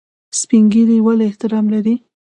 سپین 0.39 0.63
ږیری 0.73 0.97
ولې 1.05 1.25
احترام 1.27 1.65
لري؟ 1.73 1.95